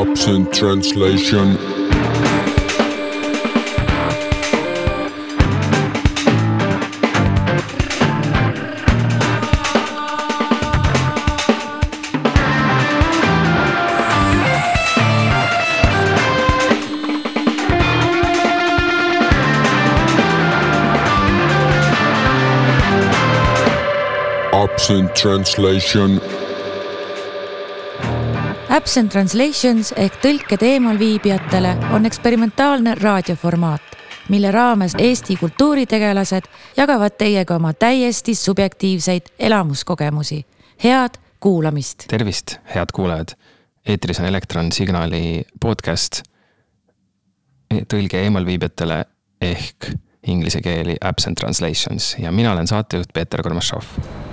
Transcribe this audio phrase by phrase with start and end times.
[0.00, 1.56] Absent translation.
[24.52, 26.20] Absent translation.
[28.78, 33.96] Absent Translations ehk tõlked eemalviibijatele on eksperimentaalne raadioformaat,
[34.30, 36.46] mille raames Eesti kultuuritegelased
[36.76, 40.46] jagavad teiega oma täiesti subjektiivseid elamuskogemusi.
[40.84, 42.04] head kuulamist.
[42.08, 43.34] tervist, head kuulajad.
[43.86, 46.22] eetris on Elektronsignaali podcast.
[47.74, 49.04] tõlge eemalviibijatele
[49.40, 49.90] ehk
[50.26, 54.27] inglise keeli Absent Translations ja mina olen saatejuht Peeter Kormašov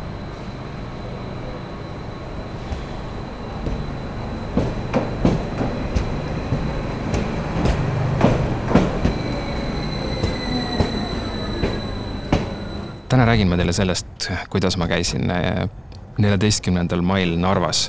[13.16, 15.70] täna räägin ma teile sellest, kuidas ma käisin eh,
[16.18, 17.86] neljateistkümnendal mail Narvas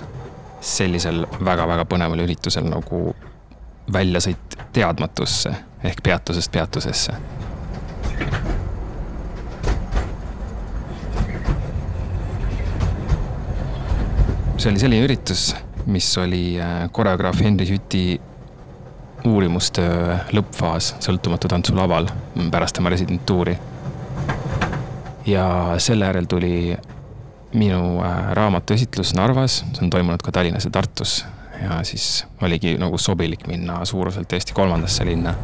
[0.63, 3.01] sellisel väga-väga põneval üritusel nagu
[3.93, 5.51] väljasõit teadmatusse
[5.83, 7.19] ehk peatusest peatusesse.
[14.57, 15.49] see oli selline üritus,
[15.91, 18.09] mis oli eh, koreograaf Henri Süti
[19.27, 22.15] uurimustöö lõppfaas Sõltumatu tantsu laval
[22.53, 23.59] pärast tema residentuuri
[25.27, 26.77] ja selle järel tuli
[27.55, 31.25] minu äh, raamatu esitlus Narvas, see on toimunud ka Tallinnas ja Tartus.
[31.63, 35.35] ja siis oligi nagu sobilik minna suuruselt Eesti kolmandasse linna.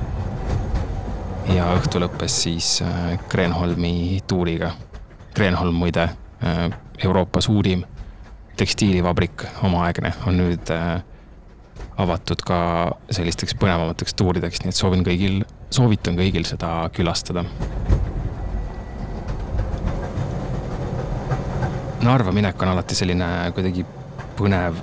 [1.55, 4.72] ja õhtu lõppes siis äh, Kreenholmi tuuriga.
[5.34, 6.02] Kreenholm muide,
[6.44, 6.69] äh,
[7.05, 7.84] Euroopa suurim
[8.56, 10.69] tekstiilivabrik, omaaegne, on nüüd
[11.96, 12.58] avatud ka
[13.11, 15.40] sellisteks põnevamateks tuurideks, nii et soovin kõigil,
[15.73, 17.46] soovitan kõigil seda külastada
[22.02, 23.85] Narva minek on alati selline kuidagi
[24.35, 24.80] põnev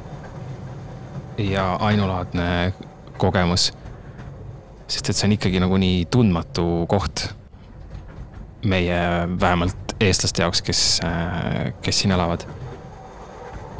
[1.44, 2.74] ja ainulaadne
[3.20, 3.74] kogemus.
[4.88, 7.28] sest et see on ikkagi nagu nii tundmatu koht
[8.66, 9.02] meie
[9.42, 10.82] vähemalt eestlaste jaoks, kes,
[11.82, 12.48] kes siin elavad.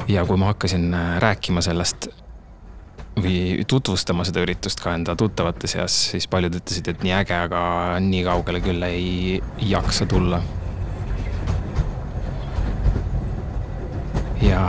[0.08, 0.92] ja kui ma hakkasin
[1.24, 2.10] rääkima sellest
[3.20, 7.62] või tutvustama seda üritust ka enda tuttavate seas, siis paljud ütlesid, et nii äge, aga
[8.04, 9.42] nii kaugele küll ei
[9.72, 10.44] jaksa tulla
[14.42, 14.62] ja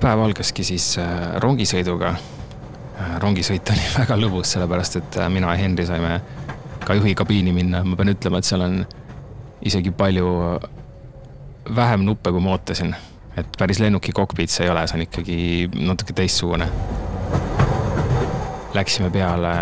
[0.00, 2.12] päev algaski siis äh, rongisõiduga.
[2.12, 6.18] Äh, rongisõit oli väga lõbus, sellepärast et äh, mina ja Henri saime
[6.82, 8.80] ka juhi kabiini minna, ma pean ütlema, et seal on
[9.62, 10.28] isegi palju
[11.76, 12.94] vähem nuppe, kui ma ootasin.
[13.38, 15.36] et päris lennuki kokpit see ei ole, see on ikkagi
[15.88, 16.66] natuke teistsugune.
[18.74, 19.52] Läksime peale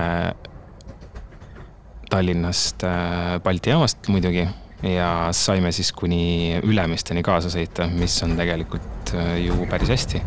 [2.11, 2.83] Tallinnast
[3.45, 4.47] Balti jaamast muidugi
[4.83, 10.23] ja saime siis kuni Ülemisteni kaasa sõita, mis on tegelikult äh, ju päris hästi.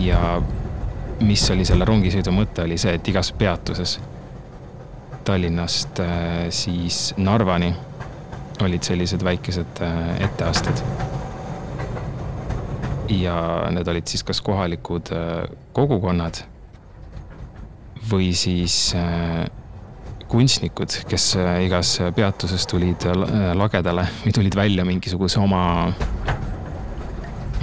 [0.00, 0.40] ja
[1.20, 3.98] mis oli selle rongisõidu mõte, oli see, et igas peatuses
[5.24, 7.74] Tallinnast äh, siis Narvani
[8.64, 10.84] olid sellised väikesed äh, etteasted.
[13.10, 13.36] ja
[13.74, 15.10] need olid siis kas kohalikud
[15.74, 16.44] kogukonnad
[18.10, 18.94] või siis
[20.30, 25.62] kunstnikud, kes äh, igas peatuses tulid äh, lagedale või tulid välja mingisuguse oma,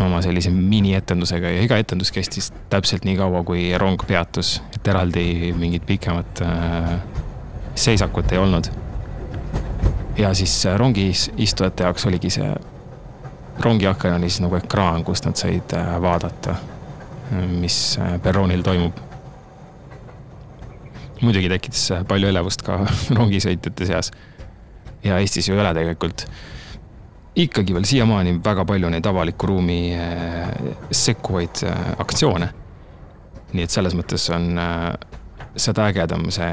[0.03, 5.53] oma sellise minietendusega ja iga etendus kestis täpselt nii kaua, kui rong peatus, et eraldi
[5.55, 6.91] mingit pikemat äh,
[7.75, 8.71] seisakut ei olnud.
[10.17, 12.51] ja siis rongis istujate jaoks oligi see,
[13.63, 16.55] rongiaken oli siis nagu ekraan, kust nad said vaadata,
[17.61, 19.06] mis perroonil toimub
[21.21, 22.81] muidugi tekitas palju elevust ka
[23.17, 24.11] rongisõitjate seas.
[25.03, 26.27] ja Eestis ju ei ole tegelikult
[27.37, 32.49] ikkagi veel siiamaani väga palju neid avaliku ruumi eh, sekkuvaid eh, aktsioone.
[33.53, 34.87] nii et selles mõttes on eh,
[35.57, 36.49] seda ägedam see,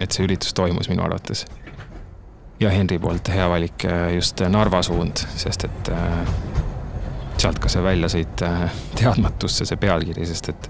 [0.00, 1.46] et see üritus toimus minu arvates.
[2.60, 5.92] ja Henri poolt hea valik just Narva suund, sest et
[7.42, 8.42] sealt ka see väljasõit
[8.98, 10.68] teadmatusse, see pealkiri, sest et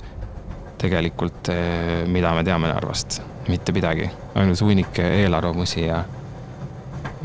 [0.82, 6.02] tegelikult, eh, mida me teame Narvast, mitte midagi, ainult hunnik eelarvamusi ja,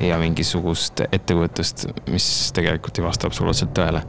[0.02, 4.06] ja mingisugust ettekujutust, mis tegelikult ei vasta absoluutselt tõele.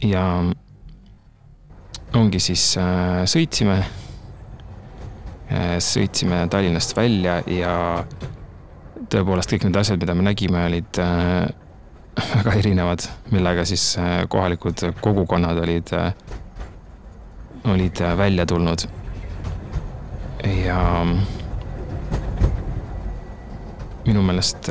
[0.00, 0.22] ja
[2.16, 3.76] ongi siis äh, sõitsime,
[5.52, 7.74] äh, sõitsime Tallinnast välja ja
[9.10, 11.48] tõepoolest kõik need asjad, mida me nägime, olid äh,
[12.36, 16.14] väga erinevad, millega siis äh, kohalikud kogukonnad olid äh,,
[17.70, 18.86] olid välja tulnud.
[20.64, 21.04] ja
[24.06, 24.70] minu meelest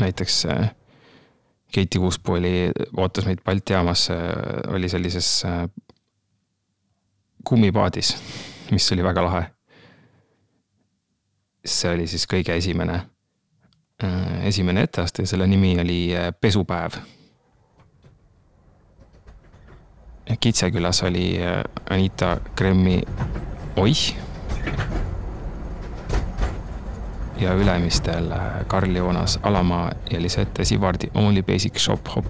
[0.00, 0.42] näiteks
[1.72, 4.08] Keiti Kuuspuu oli, ootas meid Balti jaamas,
[4.68, 5.30] oli sellises
[7.44, 8.12] kummipaadis,
[8.70, 9.42] mis oli väga lahe.
[11.64, 13.00] See oli siis kõige esimene,
[14.04, 17.00] äh, esimene etteaste ja selle nimi oli äh, Pesupäev.
[20.40, 21.36] Kitsekülas oli
[21.90, 23.02] Anita Kremmi
[23.76, 24.14] Oih
[27.42, 32.26] ja Ülemistel äh, Karl Joonas Alamaa ja Lisette Sivardi Only Basic Shop Hop.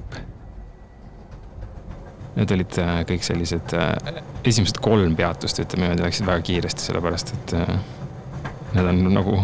[2.37, 7.35] Need olid äh, kõik sellised, äh, esimesed kolm peatust, ütleme niimoodi, läksid väga kiiresti, sellepärast
[7.37, 7.57] et
[8.75, 9.39] need on nagu,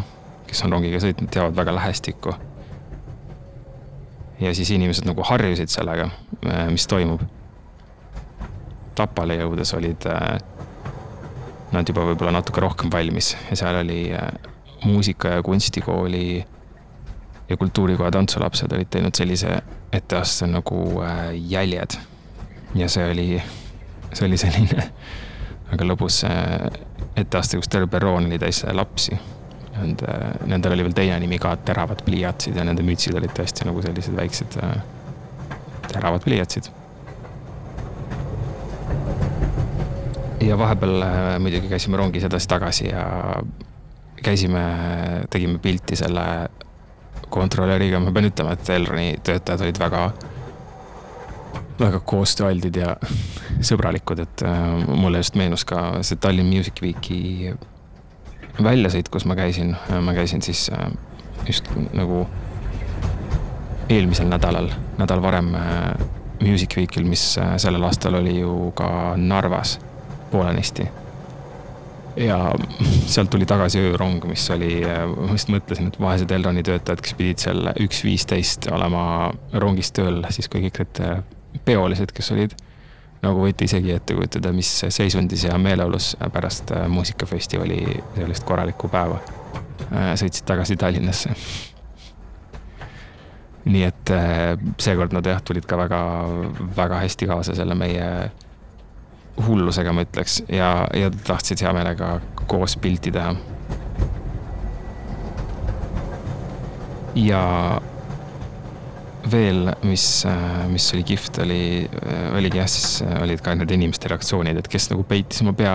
[0.49, 2.35] kes on rongiga sõitnud, teavad väga lähestikku.
[4.41, 6.11] ja siis inimesed nagu harjusid sellega,
[6.71, 7.25] mis toimub.
[8.95, 10.07] Tapale jõudes olid
[11.73, 14.03] nad juba võib-olla natuke rohkem valmis ja seal oli
[14.85, 16.45] muusika- ja kunstikooli
[17.49, 19.61] ja kultuurikoja tantsulapsed olid teinud sellise
[19.93, 21.03] etteaste nagu
[21.35, 21.99] Jäljed.
[22.75, 23.43] ja see oli,
[24.13, 24.91] see oli selline
[25.71, 26.23] väga lõbus
[27.21, 29.19] etteaste, kus terve perroon oli täis lapsi.
[29.79, 30.15] Nende,
[30.51, 34.17] nendel oli veel teine nimi ka, Teravad pliiatsid ja nende mütsid olid tõesti nagu sellised
[34.17, 34.81] väiksed äh,
[35.93, 36.73] teravad pliiatsid.
[40.49, 41.03] ja vahepeal
[41.43, 43.03] muidugi käisime rongis edasi-tagasi ja
[44.23, 44.63] käisime,
[45.31, 46.25] tegime pilti selle
[47.29, 50.03] kontrolöriga, ma pean ütlema, et Elroni töötajad olid väga,
[51.81, 52.95] väga koostööaldid ja
[53.69, 57.55] sõbralikud, et äh, mulle just meenus ka see Tallinn Music Weeki
[58.63, 60.89] väljasõit, kus ma käisin, ma käisin siis äh,
[61.47, 62.27] just nagu
[63.89, 65.93] eelmisel nädalal, nädal varem äh,
[66.43, 69.79] Music Weekil, mis sellel aastal oli ju ka Narvas
[70.31, 70.85] poolenisti.
[72.19, 72.37] Ja
[73.07, 77.43] sealt tuli tagasi öörong, mis oli, ma just mõtlesin, et vaesed Elroni töötajad, kes pidid
[77.43, 79.03] seal üks viisteist olema
[79.55, 81.21] rongis tööl, siis kui kõik need äh,
[81.65, 82.55] peolised, kes olid,
[83.23, 87.81] nagu võite isegi ette kujutada, mis seisundis ja meeleolus pärast äh, muusikafestivali
[88.17, 91.35] sellist korralikku päeva äh, sõitsid tagasi Tallinnasse.
[93.69, 94.11] nii et
[94.81, 95.99] seekord nad jah, tulid ka väga,
[96.77, 98.07] väga hästi kaasa selle meie
[99.47, 103.35] hullusega, ma ütleks, ja, ja tahtsid hea meelega koos pilti teha.
[107.19, 107.43] ja
[109.27, 110.07] veel, mis,
[110.71, 111.63] mis oli kihvt, oli,
[112.39, 115.75] oligi jah, siis olid ka nende inimeste reaktsioonid, et kes nagu peitis oma pea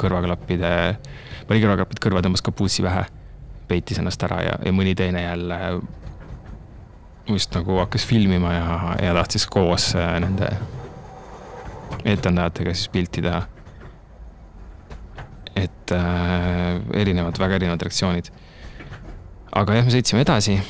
[0.00, 0.72] kõrvaklappide,
[1.48, 3.04] pani kõrvaklapid kõrva, tõmbas kapuutsi pähe,
[3.70, 5.60] peitis ennast ära ja, ja mõni teine jälle
[7.30, 10.50] just nagu hakkas filmima ja, ja tahtis koos nende
[12.04, 13.42] etendajatega siis pilti teha.
[15.56, 18.30] et äh, erinevad, väga erinevad reaktsioonid.
[19.52, 20.60] aga jah, me sõitsime edasi.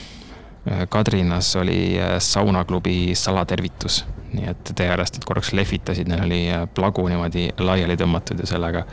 [0.88, 6.66] Kadrinas oli äh, saunaklubi salatervitus, nii et tee ääres nad korraks lehvitasid, neil oli äh,
[6.74, 8.84] plagu niimoodi laiali tõmmatud ja sellega,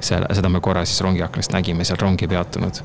[0.00, 2.84] selle, seda me korra siis rongiaknast nägime, seal rong ei peatunud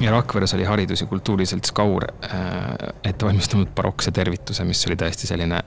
[0.00, 2.32] ja Rakveres oli haridus- ja kultuuriselts Kaur äh,
[3.04, 5.62] ette valmistanud barokse tervituse, mis oli täiesti selline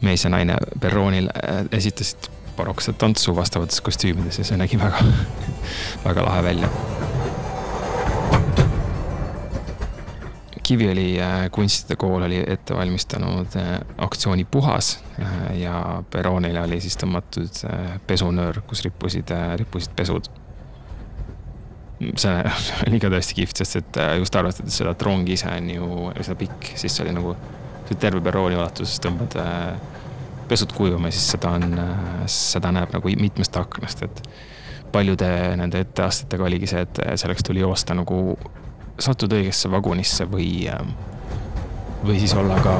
[0.00, 5.02] mees ja naine perroonil äh, esitasid barokset tantsu vastavates kostüümides ja see nägi väga,
[6.06, 6.70] väga lahe välja.
[10.66, 14.96] Kiviõli äh, kunstide kool oli ette valmistanud äh, aktsiooni Puhas
[15.56, 17.62] ja perroonile oli siis tõmmatud
[18.06, 20.28] pesunöör, kus rippusid, rippusid pesud.
[22.20, 22.42] see
[22.88, 26.36] oli ka tõesti kihvt, sest et just arvestades seda, et rong ise on ju üsna
[26.36, 27.36] pikk, siis see oli nagu
[27.94, 29.76] terve perrooni ulatuses tõmbad äh,
[30.50, 34.22] pesud kuivama, siis seda on, äh, seda näeb nagu mitmest aknast, et
[34.92, 35.28] paljude
[35.60, 38.38] nende etteastetega oligi see, et selleks tuli joosta nagu,
[38.98, 40.82] sattuda õigesse vagunisse või, äh,
[42.04, 42.76] või siis olla ka,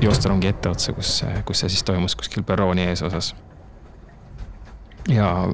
[0.00, 3.34] joosta rongi etteotsa, kus, kus see siis toimus kuskil perrooni eesosas.
[5.08, 5.48] ja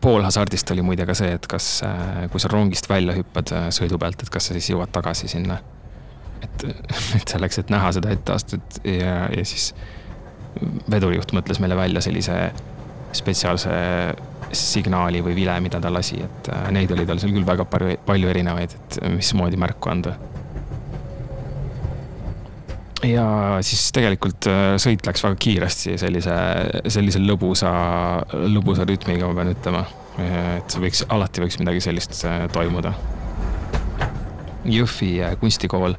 [0.00, 1.82] pool hasardist oli muide ka see, et kas,
[2.30, 5.58] kui sa rongist välja hüppad sõidu pealt, et kas sa siis jõuad tagasi sinna
[6.42, 6.64] et,
[7.18, 9.72] et selleks, et näha seda etteastet ja, ja siis
[10.90, 12.38] vedurijuht mõtles meile välja sellise
[13.16, 13.70] spetsiaalse
[14.52, 18.00] signaali või vile, mida ta lasi, et äh, neid oli tal seal küll väga palju,
[18.06, 20.16] palju erinevaid, et mismoodi märku anda.
[23.06, 23.24] ja
[23.62, 26.34] siis tegelikult äh, sõit läks väga kiiresti sellise,
[26.90, 27.70] sellise lõbusa,
[28.50, 29.84] lõbusa rütmiga, ma pean ütlema.
[30.18, 32.90] et võiks, alati võiks midagi sellist äh, toimuda.
[34.66, 35.94] Jõhvi äh, kunstikool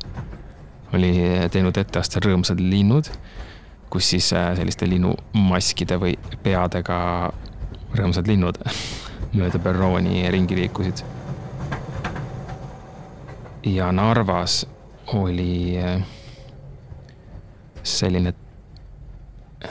[0.94, 1.14] oli
[1.54, 3.08] teinud etteastel Rõõmsad linnud,
[3.90, 7.00] kus siis selliste linnumaskide või peadega
[7.98, 8.60] rõõmsad linnud
[9.38, 11.04] mööda perrooni ringi liikusid.
[13.66, 14.66] ja Narvas
[15.14, 15.78] oli
[17.84, 18.34] selline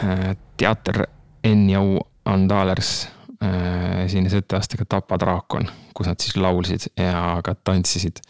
[0.05, 1.07] äh, teater
[1.45, 3.09] Enjau Andalers
[3.43, 8.21] äh, esines etteastega Tapa draakon, kus nad siis laulsid ja ka tantsisid.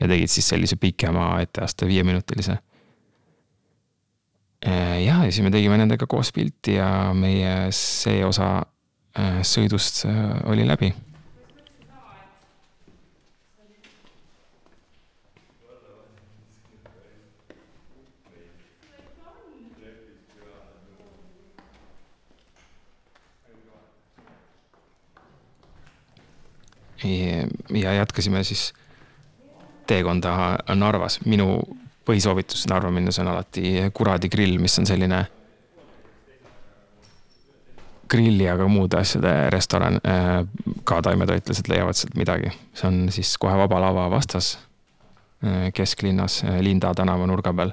[0.00, 2.58] ja tegid siis sellise pikema etteaste, viieminutilise.
[4.66, 8.62] Äh, ja, ja siis me tegime nendega koos pilti ja meie see osa
[9.44, 10.06] sõidust
[10.48, 10.88] oli läbi
[27.82, 28.72] ja jätkasime siis
[29.86, 31.20] teekonda Narvas.
[31.24, 31.62] minu
[32.06, 35.22] põhisoovitus Narva minnes on alati Kuradi grill, mis on selline
[38.12, 40.00] grilli, aga muude asjade restoran.
[40.84, 44.58] ka taimetoitlased leiavad sealt midagi, see on siis kohe Vaba Lava vastas
[45.74, 47.72] kesklinnas Linda tänava nurga peal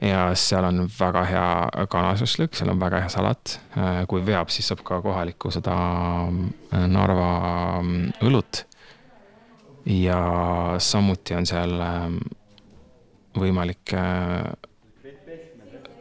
[0.00, 3.58] ja seal on väga hea kanašašlõkk, seal on väga hea salat.
[4.08, 5.76] kui veab, siis saab ka kohalikku seda
[6.92, 7.30] Narva
[7.82, 8.64] mm, õlut
[9.86, 10.20] ja
[10.78, 12.18] samuti on seal ähm,
[13.40, 14.44] võimalik äh,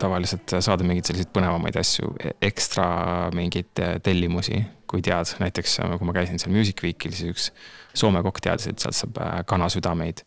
[0.02, 2.88] tavaliselt saada mingeid selliseid põnevamaid asju, e-, ekstra
[3.36, 7.52] mingeid äh, tellimusi, kui tead, näiteks äh, kui ma käisin seal Music Weekil, siis üks
[7.96, 10.26] Soome kokk teadis, et sealt saab kanasüdameid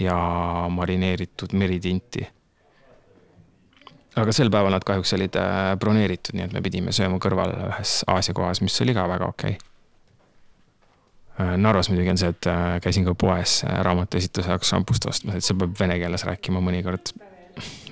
[0.00, 0.14] ja
[0.72, 2.24] marineeritud meritinti.
[4.16, 5.36] aga sel päeval nad kahjuks olid
[5.80, 9.58] broneeritud, nii et me pidime sööma kõrval ühes Aasia kohas, mis oli ka väga okei
[9.58, 9.71] okay
[11.38, 15.38] Narvas muidugi on see, et äh, käisin ka poes äh, raamatu esitluse jaoks šampust ostmas,
[15.38, 17.14] et seal peab vene keeles rääkima mõnikord.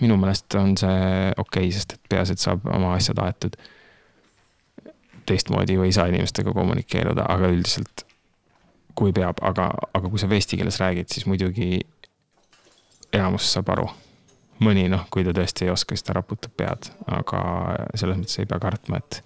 [0.01, 3.57] minu meelest on see okei okay,, sest et peaasi, et saab oma asjad aetud.
[5.27, 8.05] teistmoodi ju ei saa inimestega kommunikeeruda, aga üldiselt
[8.95, 11.81] kui peab, aga, aga kui sa eesti keeles räägid, siis muidugi
[13.13, 13.89] enamus saab aru.
[14.61, 17.39] mõni noh, kui ta tõesti ei oska, siis ta raputab pead, aga
[17.95, 19.23] selles mõttes ei pea kartma, et,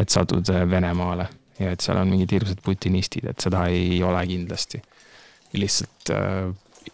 [0.00, 1.28] et satud Venemaale
[1.58, 4.82] ja et seal on mingid hirmsad putinistid, et seda ei ole kindlasti.
[5.56, 6.52] lihtsalt äh,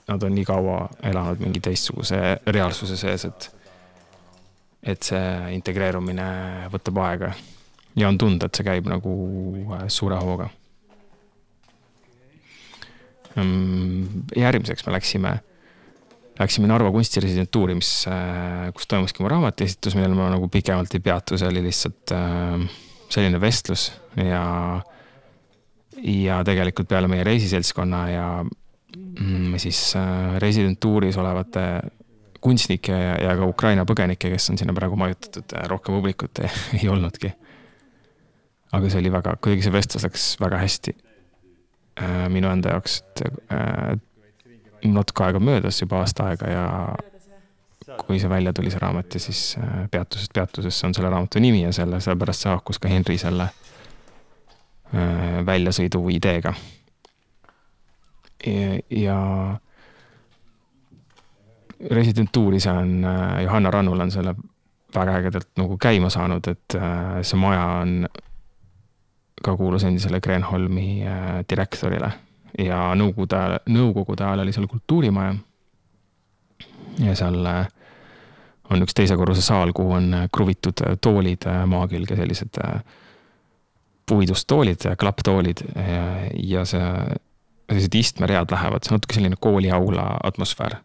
[0.09, 3.49] nad on nii kaua elanud mingi teistsuguse reaalsuse sees, et,
[4.83, 6.26] et see integreerumine
[6.73, 7.33] võtab aega.
[7.97, 9.14] ja on tunda, et see käib nagu
[9.76, 10.49] äh, suure hooga.
[13.33, 15.31] Mm, järgmiseks me läksime,
[16.38, 21.04] läksime Narva kunstiresidentuuri, mis, äh, kus toimuski mu raamatu esitus, millel ma nagu pikemalt ei
[21.04, 22.66] peatu, see oli lihtsalt äh,
[23.12, 24.45] selline vestlus ja,
[26.02, 31.66] ja tegelikult peale meie reisiseltskonna ja mm, siis äh, residentuuris olevate
[32.42, 36.52] kunstnike ja, ja ka Ukraina põgenikke, kes on sinna praegu majutatud, äh, rohkem publikut ei,
[36.81, 37.33] ei olnudki.
[38.73, 40.97] aga see oli väga, kuidagi see vestlus läks väga hästi
[42.00, 43.26] äh, minu enda jaoks, et
[44.83, 46.66] natuke aega möödas, juba aasta aega ja
[48.07, 51.62] kui see välja tuli, see raamat ja siis äh, peatusest peatusesse on selle raamatu nimi
[51.62, 53.49] ja selle, sellepärast see haakus ka Henri selle
[54.95, 56.55] äh, väljasõidu ideega.
[58.91, 59.19] ja
[61.91, 64.35] residentuuris on, äh, Johanna Rannul on selle
[64.95, 66.75] väga ägedalt nagu käima saanud, et
[67.25, 68.09] see maja on,
[69.43, 71.01] ka kuulus endisele Kreenholmi
[71.51, 72.11] direktorile
[72.59, 75.33] ja nõukogude nõukogude ajal oli seal kultuurimaja
[77.00, 77.66] ja seal äh,
[78.72, 82.61] on üks teise korruse saal, kuhu on äh, kruvitud äh, toolid maa külge, sellised
[84.08, 85.62] puidust toolid, klapptoolid
[86.42, 86.88] ja see,
[87.70, 90.80] sellised istmeread lähevad, see on natuke selline kooliaula atmosfäär.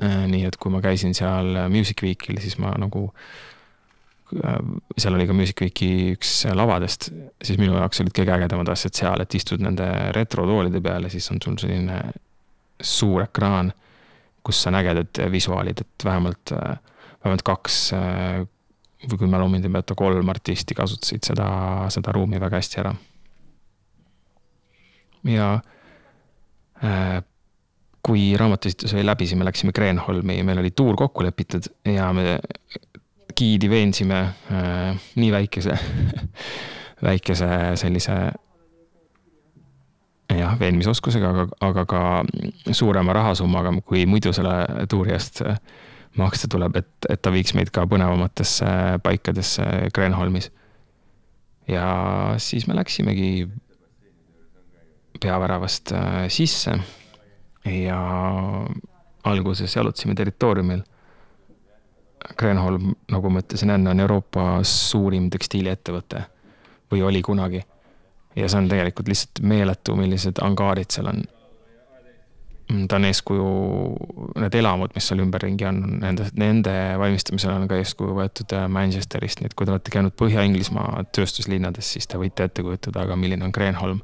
[0.00, 3.02] nii et kui ma käisin seal Music Weekil, siis ma nagu,
[4.96, 7.10] seal oli ka Music Weeki üks lavadest,
[7.44, 11.28] siis minu jaoks olid kõige ägedamad asjad seal, et istud nende retrotoolide peal ja siis
[11.34, 12.00] on sul selline
[12.80, 13.74] suur ekraan
[14.46, 17.80] kus on ägedad visuaalid, et vähemalt, vähemalt kaks
[19.08, 21.48] või kui mälu mind ei mäleta, kolm artisti kasutasid seda,
[21.92, 22.94] seda ruumi väga hästi ära.
[25.28, 25.48] ja
[26.84, 27.22] äh,
[28.02, 32.38] kui raamatuesitus oli läbi, siis me läksime Kreenholmi, meil oli tuur kokku lepitud ja me
[33.36, 35.78] giidi veensime äh, nii väikese
[37.08, 37.48] väikese
[37.80, 38.16] sellise
[40.38, 42.02] jah, veenmisoskusega, aga, aga ka
[42.76, 45.42] suurema rahasummaga, kui muidu selle tuuri eest
[46.18, 50.50] maksta tuleb, et, et ta viiks meid ka põnevamatesse paikadesse Kreenholmis.
[51.70, 53.48] ja siis me läksimegi
[55.20, 56.78] peaväravast äh, sisse
[57.64, 58.00] ja
[59.24, 60.82] alguses jalutasime territooriumil.
[62.36, 66.20] Kreenholm, nagu ma ütlesin enne, on Euroopa suurim tekstiiliettevõte
[66.92, 67.62] või oli kunagi.
[68.36, 71.24] Ja see on tegelikult lihtsalt meeletu, millised angaarid seal on
[72.88, 73.46] ta on eeskuju,
[74.40, 79.40] need elamud, mis seal ümberringi on, nende, nende valmistamisel on ka eeskuju võetud äh, Manchesterist,
[79.40, 83.46] nii et kui te olete käinud Põhja-Inglismaa tööstuslinnades, siis te võite ette kujutada ka, milline
[83.46, 84.02] on Kreenholm.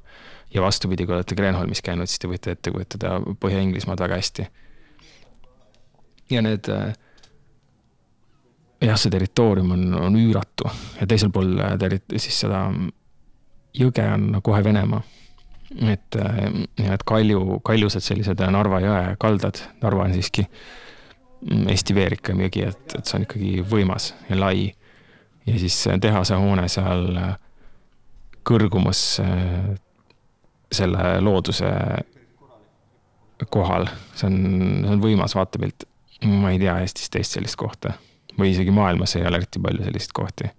[0.54, 4.48] ja vastupidi, kui olete Kreenholmis käinud, siis te võite ette kujutada Põhja-Inglismaad väga hästi.
[6.30, 6.94] ja need, äh,
[8.82, 12.66] jah, see territoorium on, on üüratu ja teisel pool äh, terri-, siis seda
[13.76, 15.02] jõge on kohe Venemaa
[15.74, 16.16] et
[16.78, 20.46] ja et Kalju, kaljused sellised Narva jõe kaldad, Narva on siiski
[21.46, 24.70] Eesti veerikam jõgi, et, et see on ikkagi võimas ja lai.
[25.46, 27.20] ja siis tehasehoone seal
[28.46, 29.02] kõrgumas
[30.72, 31.70] selle looduse
[33.52, 34.38] kohal, see on,
[34.82, 35.86] see on võimas vaatepilt.
[36.24, 37.98] ma ei tea Eestis teist sellist kohta
[38.38, 40.50] või isegi maailmas ei ole eriti palju selliseid kohti.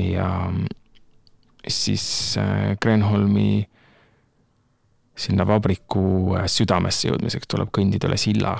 [0.00, 0.28] ja
[1.68, 2.36] siis
[2.80, 3.68] Kreenholmi
[5.16, 8.56] sinna vabriku äh, südamesse jõudmiseks tuleb kõndida üle silla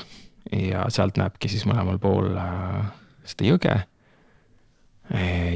[0.52, 2.92] ja sealt näebki siis mõlemal pool äh,
[3.24, 3.78] seda jõge.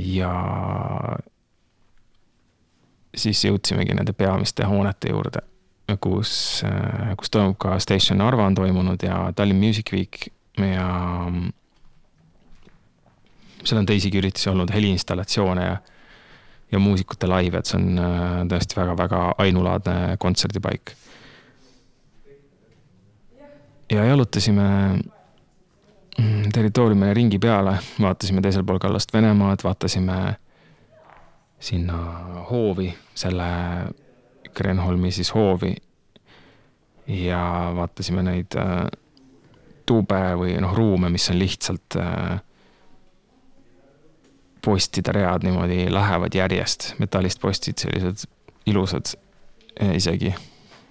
[0.07, 0.31] ja
[3.17, 5.41] siis jõudsimegi nende peamiste hoonete juurde,
[6.00, 10.29] kus, äh, kus toimub ka Station Narva on toimunud ja Tallinn Music Week
[10.61, 10.88] ja
[13.67, 15.76] seal on teisigi üritusi olnud, heliinstallatsioone ja
[16.73, 20.97] ja muusikute live, et see on äh, tõesti väga-väga ainulaadne kontserdipaik.
[23.91, 24.65] ja jalutasime
[26.19, 30.17] mm, territooriumile ringi peale, vaatasime teisel pool kallast Venemaad, vaatasime
[31.61, 31.99] sinna
[32.51, 33.47] hoovi, selle
[34.55, 35.76] Grenholmi siis hoovi.
[37.07, 38.89] ja vaatasime neid äh,
[39.87, 42.41] tube või noh, ruume, mis on lihtsalt äh,
[44.67, 48.26] postide read niimoodi lähevad järjest, metallist postid, sellised
[48.67, 49.15] ilusad
[49.81, 50.35] eh, isegi.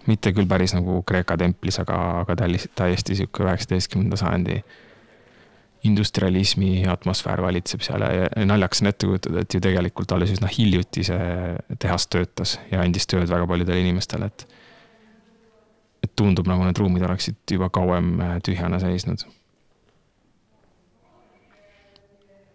[0.07, 2.35] mitte küll päris nagu Kreeka templis, aga, aga
[2.77, 4.59] täiesti sihuke üheksateistkümnenda sajandi
[5.85, 11.03] industrialismi atmosfäär valitseb seal ja naljakas on ette kujutada, et ju tegelikult alles üsna hiljuti
[11.09, 11.31] see
[11.81, 14.47] tehas töötas ja andis tööd väga paljudele inimestele, et.
[16.05, 19.25] et tundub, nagu need ruumid oleksid juba kauem eh, tühjana seisnud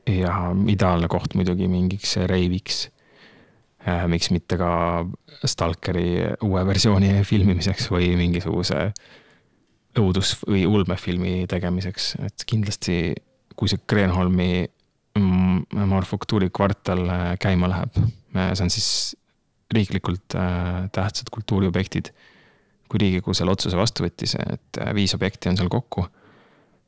[0.09, 0.35] ja
[0.69, 2.89] ideaalne koht muidugi mingiks reiviks.
[3.89, 5.07] Äh, miks mitte ka
[5.49, 8.91] Stalkeri uue versiooni filmimiseks või mingisuguse
[9.97, 13.15] õudus- või ulmefilmi tegemiseks, et kindlasti
[13.57, 14.67] kui see Kreenholmi
[15.17, 17.97] mm, manufaktuuri kvartal äh, käima läheb,
[18.37, 18.91] äh, see on siis
[19.71, 20.35] riiklikult
[20.93, 22.11] tähtsad kultuuriobjektid.
[22.91, 26.03] kui Riigikogu selle otsuse vastu võttis, et viis objekti on seal kokku,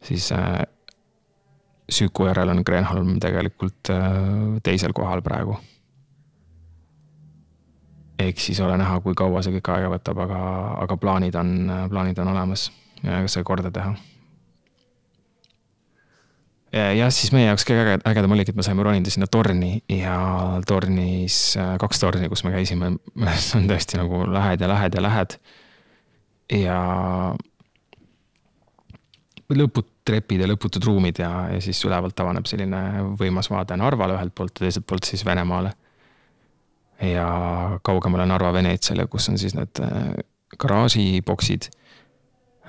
[0.02, 0.32] siis
[1.90, 4.12] Süku järel on Kreenholm tegelikult äh,
[4.62, 5.58] teisel kohal praegu.
[8.22, 10.38] ehk siis ole näha, kui kaua see kõik aega võtab, aga,
[10.84, 11.50] aga plaanid on,
[11.90, 12.68] plaanid on olemas
[13.02, 13.94] see korda teha.
[16.72, 20.16] jah, siis meie jaoks kõige äge, ägedam oligi, et me saime ronida sinna torni ja
[20.66, 22.94] tornis, äh, kaks torni, kus me käisime,
[23.58, 25.36] on tõesti nagu lähed ja lähed ja lähed.
[26.62, 26.78] ja
[29.52, 32.80] lõput-, trepid ja lõputud ruumid ja, ja siis ülevalt avaneb selline
[33.18, 35.72] võimas vaade Narvale ühelt poolt ja teiselt poolt siis Venemaale.
[37.02, 37.26] ja
[37.82, 40.12] kaugemale Narva Veneetsiale, kus on siis need äh,
[40.58, 41.70] garaažiboksid.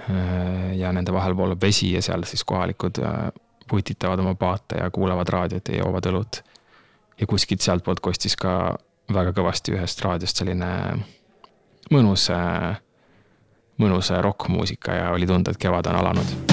[0.10, 3.28] Äh, ja nende vahel voolab vesi ja seal siis kohalikud äh,
[3.70, 6.42] putitavad oma paate ja kuulavad raadiot ja joovad õlut.
[7.20, 8.76] ja kuskilt sealtpoolt kostis ka
[9.14, 10.70] väga kõvasti ühest raadiost selline
[11.94, 12.26] mõnus,
[13.78, 16.53] mõnus rokkmuusika ja oli tunda, et kevad on alanud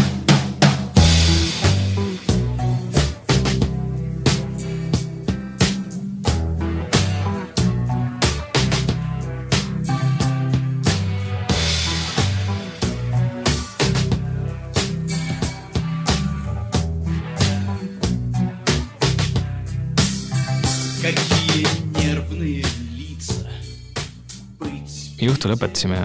[25.41, 25.99] juhtu lõpetasime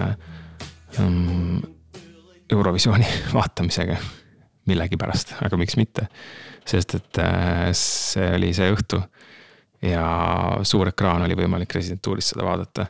[1.04, 1.60] um,
[2.50, 3.98] Eurovisiooni vaatamisega
[4.66, 6.08] millegipärast, aga miks mitte.
[6.66, 8.98] sest et äh, see oli see õhtu
[9.84, 10.06] ja
[10.66, 12.86] suur ekraan oli võimalik residentuuris seda vaadata.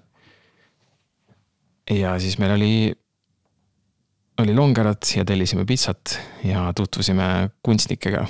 [1.90, 2.94] ja siis meil oli
[4.38, 8.26] oli longerat ja tellisime pitsat ja tutvusime kunstnikega.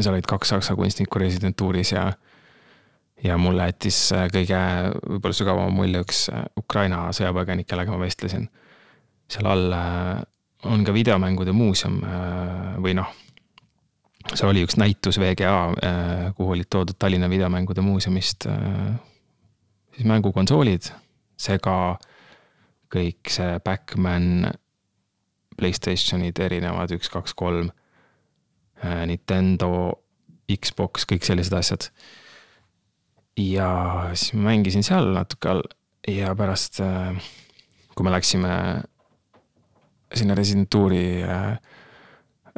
[0.00, 2.12] seal olid kaks saksa kunstnikku residentuuris ja,
[3.24, 3.98] ja mulle jättis
[4.32, 4.58] kõige
[5.00, 6.26] võib-olla sügavama mulje üks
[6.58, 8.48] Ukraina sõjapõgenik, kellega ma vestlesin.
[9.28, 10.20] seal all äh,
[10.70, 13.08] on ka videomängude muuseum äh, või noh,
[14.32, 18.46] seal oli üks näitus VGA, äh, kuhu olid toodud Tallinna Videomängude Muuseumist
[19.96, 20.92] siis mängukonsoolid,
[21.40, 21.96] Sega,
[22.92, 24.46] kõik see Backman
[25.56, 27.70] Playstationid erinevad, üks, kaks, kolm.
[28.84, 29.70] Äh, Nintendo,
[30.52, 31.88] Xbox, kõik sellised asjad.
[33.36, 33.70] Ja
[34.14, 35.64] siis mängisin seal natuke all
[36.08, 37.16] ja pärast, äh,
[37.94, 38.52] kui me läksime
[40.14, 41.56] sinna residentuuri äh,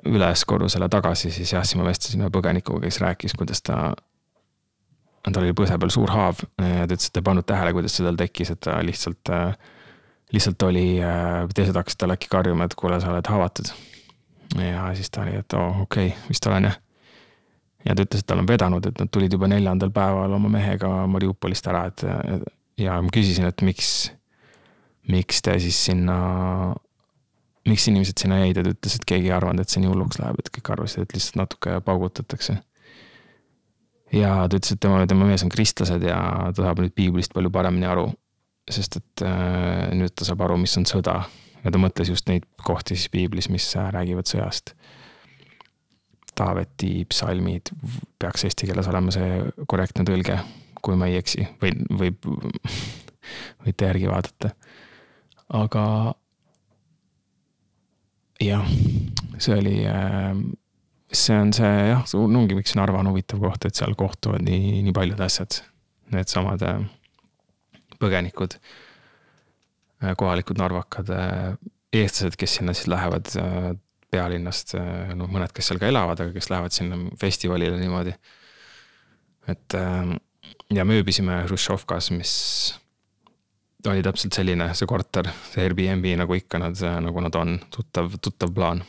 [0.06, 3.94] üles korrusele tagasi, siis jah, siis ma vestlesin ühe põgenikuga, kes rääkis, kuidas ta
[5.28, 7.98] tal oli põse peal suur haav ja ta ütles, et ta ei pannud tähele, kuidas
[7.98, 9.50] see tal tekkis, et ta lihtsalt äh,
[10.32, 10.98] lihtsalt oli,
[11.54, 13.72] teised hakkasid talle äkki karjuma, et kuule, sa oled haavatud.
[14.60, 16.78] ja siis ta oli, et oo oh, okei okay,, vist olen jah.
[17.86, 20.90] Ja ta ütles, et tal on vedanud, et nad tulid juba neljandal päeval oma mehega
[21.10, 22.04] Mariupolist ära, et
[22.78, 24.12] ja ma küsisin, et miks,
[25.10, 26.18] miks te siis sinna,
[27.68, 30.20] miks inimesed sinna jäid ja ta ütles, et keegi ei arvanud, et see nii hulluks
[30.22, 32.60] läheb, et kõik arvasid, et lihtsalt natuke paugutatakse.
[34.12, 36.18] ja ta ütles, et tema, tema mees on kristlased ja
[36.54, 38.08] ta saab nüüd piiblist palju paremini aru
[38.72, 41.22] sest et äh, nüüd ta saab aru, mis on sõda
[41.64, 44.74] ja ta mõtles just neid kohti siis piiblis, mis räägivad sõjast.
[46.38, 47.72] Taaveti psalmid
[48.20, 50.38] peaks eesti keeles olema see korrektne tõlge,
[50.84, 52.28] kui ma ei eksi, või, võib,
[53.66, 54.52] võite järgi vaadata.
[55.58, 55.84] aga
[58.44, 58.70] jah,
[59.38, 60.30] see oli, äh,
[61.10, 64.94] see on see jah, ongi, miks Narva on huvitav koht, et seal kohtuvad nii, nii
[64.94, 65.62] paljud asjad.
[66.08, 66.62] Needsamad
[68.02, 68.56] põgenikud,
[70.02, 71.58] äh, kohalikud narvakad, äh,
[71.92, 73.72] eestlased, kes sinna siis lähevad äh,
[74.10, 74.74] pealinnast,
[75.14, 78.14] noh, mõned, kes seal ka elavad, aga kes lähevad sinna festivalile niimoodi.
[79.48, 79.74] et
[80.74, 82.34] ja me ööbisime Hruštšovkas, mis
[83.88, 88.52] oli täpselt selline, see korter, see Airbnb nagu ikka nad, nagu nad on, tuttav, tuttav
[88.54, 88.82] plaan.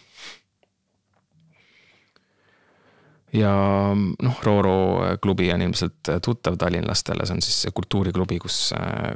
[3.36, 3.52] Ja
[3.94, 4.76] noh, Rooro
[5.22, 8.72] klubi on ilmselt tuttav tallinlastele, see on siis see kultuuriklubi, kus,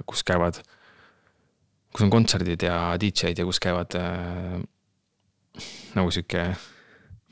[0.05, 0.59] kus käivad,
[1.89, 4.59] kus on kontserdid ja DJ-d ja kus käivad äh,
[5.93, 6.45] nagu sihuke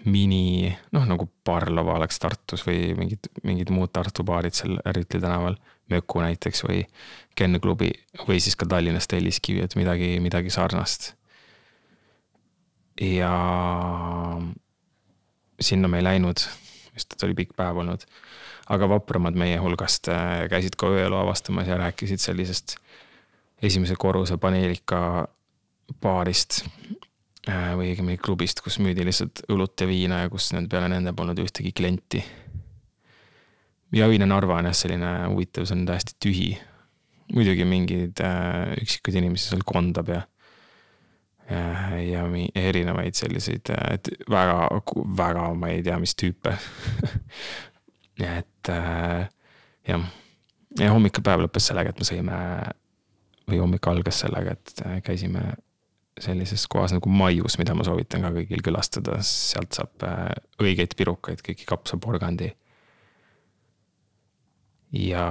[0.06, 5.60] mini, noh nagu Barlova oleks Tartus või mingid, mingid muud Tartu baarid seal Rüütli tänaval.
[5.92, 6.86] Möku näiteks või
[7.36, 7.90] Ken klubi
[8.24, 11.14] või siis ka Tallinnas Telliskivi, et midagi, midagi sarnast.
[13.02, 13.34] ja
[15.60, 16.44] sinna me ei läinud
[16.96, 18.06] sest et oli pikk päev olnud.
[18.72, 22.78] aga vapramad meie hulgast äh, käisid ka ööelu avastamas ja rääkisid sellisest
[23.62, 25.28] esimese korruse paneelika
[26.02, 26.62] baarist
[27.48, 31.72] või õigemini klubist, kus müüdi lihtsalt õlut ja viina ja kus peale nende polnud ühtegi
[31.74, 32.24] klienti.
[33.98, 36.52] ja Õine Narva on jah selline huvitav, see on täiesti tühi.
[37.34, 40.22] muidugi mingeid äh, üksikuid inimesi seal kondab ja
[41.52, 42.22] ja
[42.56, 44.70] erinevaid selliseid, et väga,
[45.18, 46.54] väga, ma ei tea, mis tüüpe
[48.40, 49.28] et äh,
[49.88, 50.06] jah,
[50.80, 52.38] ja hommik ja päev lõppes sellega, et me sõime
[53.50, 55.44] või hommik algas sellega, et äh, käisime
[56.20, 61.44] sellises kohas nagu Maius, mida ma soovitan ka kõigil külastada, sealt saab äh, õigeid pirukaid,
[61.46, 62.52] kõiki kapsaporgandi
[64.92, 65.26] ja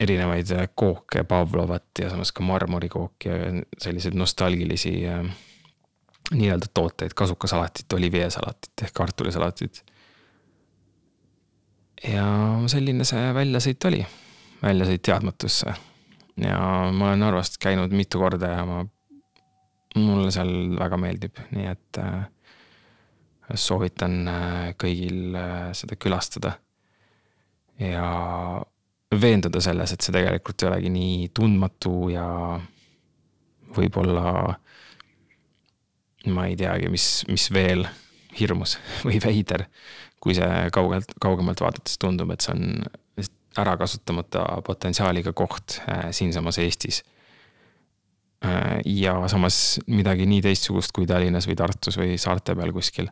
[0.00, 3.38] erinevaid kooke, Pavlovat ja samas ka marmorikooki ja
[3.80, 5.24] selliseid nostalgilisi äh,
[6.32, 9.84] nii-öelda tooteid, kasukasalatit, olivieesalatit ehk kartulisalatit.
[12.08, 12.26] ja
[12.66, 14.06] selline see väljasõit oli,
[14.62, 15.74] väljasõit teadmatusse.
[16.36, 16.58] ja
[16.92, 18.84] ma olen Narvast käinud mitu korda ja ma,
[19.98, 22.24] mulle seal väga meeldib, nii et äh,
[23.54, 25.36] soovitan äh, kõigil
[25.76, 26.58] seda külastada.
[27.78, 28.06] ja
[29.20, 32.26] veenduda selles, et see tegelikult ei olegi nii tundmatu ja
[33.74, 34.54] võib-olla
[36.34, 37.84] ma ei teagi, mis, mis veel
[38.38, 39.66] hirmus või veider,
[40.22, 42.64] kui see kaugelt, kaugemalt vaadates tundub, et see on
[43.58, 47.04] ära kasutamata potentsiaaliga koht äh, siinsamas Eestis.
[48.44, 53.08] Äh, ja samas midagi nii teistsugust kui Tallinnas või Tartus või saarte peal kuskil.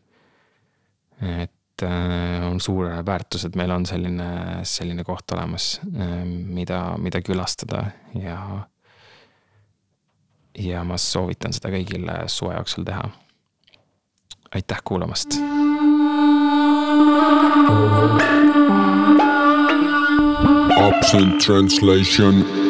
[1.23, 4.29] et äh, on suur väärtus, et meil on selline,
[4.67, 7.85] selline koht olemas, äh, mida, mida külastada
[8.19, 8.67] ja.
[10.59, 13.09] ja ma soovitan seda kõigil suve jooksul teha.
[14.53, 15.39] aitäh kuulamast.
[20.83, 22.62] Absent translation